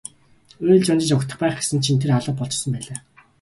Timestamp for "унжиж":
0.93-1.11